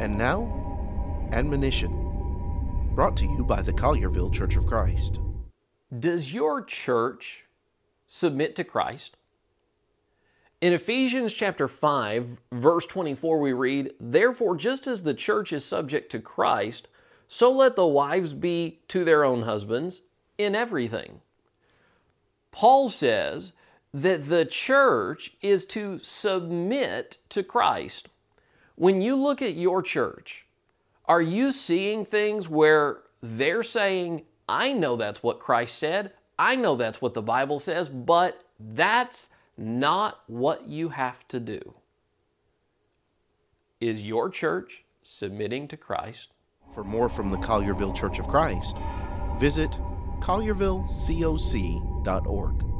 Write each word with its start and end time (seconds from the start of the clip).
And 0.00 0.18
now, 0.18 1.28
admonition, 1.32 1.90
brought 2.94 3.16
to 3.18 3.24
you 3.24 3.44
by 3.44 3.62
the 3.62 3.72
Collierville 3.72 4.32
Church 4.32 4.56
of 4.56 4.66
Christ. 4.66 5.20
Does 5.98 6.32
your 6.32 6.62
church 6.62 7.44
submit 8.06 8.56
to 8.56 8.64
Christ? 8.64 9.16
In 10.60 10.72
Ephesians 10.72 11.34
chapter 11.34 11.66
5, 11.66 12.38
verse 12.52 12.86
24, 12.86 13.40
we 13.40 13.52
read, 13.52 13.92
Therefore, 13.98 14.56
just 14.56 14.86
as 14.86 15.02
the 15.02 15.12
church 15.12 15.52
is 15.52 15.64
subject 15.64 16.10
to 16.12 16.20
Christ, 16.20 16.86
so 17.26 17.50
let 17.50 17.74
the 17.74 17.86
wives 17.86 18.32
be 18.32 18.80
to 18.88 19.04
their 19.04 19.24
own 19.24 19.42
husbands 19.42 20.02
in 20.38 20.54
everything. 20.54 21.20
Paul 22.52 22.90
says 22.90 23.52
that 23.92 24.28
the 24.28 24.44
church 24.44 25.32
is 25.40 25.64
to 25.66 25.98
submit 25.98 27.18
to 27.30 27.42
Christ. 27.42 28.08
When 28.82 29.00
you 29.00 29.14
look 29.14 29.40
at 29.40 29.54
your 29.54 29.80
church, 29.80 30.44
are 31.06 31.22
you 31.22 31.52
seeing 31.52 32.04
things 32.04 32.48
where 32.48 33.02
they're 33.22 33.62
saying, 33.62 34.24
I 34.48 34.72
know 34.72 34.96
that's 34.96 35.22
what 35.22 35.38
Christ 35.38 35.78
said, 35.78 36.10
I 36.36 36.56
know 36.56 36.74
that's 36.74 37.00
what 37.00 37.14
the 37.14 37.22
Bible 37.22 37.60
says, 37.60 37.88
but 37.88 38.42
that's 38.58 39.28
not 39.56 40.24
what 40.26 40.66
you 40.66 40.88
have 40.88 41.28
to 41.28 41.38
do? 41.38 41.74
Is 43.80 44.02
your 44.02 44.28
church 44.28 44.82
submitting 45.04 45.68
to 45.68 45.76
Christ? 45.76 46.30
For 46.74 46.82
more 46.82 47.08
from 47.08 47.30
the 47.30 47.38
Collierville 47.38 47.94
Church 47.94 48.18
of 48.18 48.26
Christ, 48.26 48.78
visit 49.38 49.78
colliervillecoc.org. 50.18 52.71